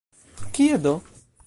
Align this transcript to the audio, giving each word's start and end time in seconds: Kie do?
Kie 0.53 0.67
do? 0.87 0.95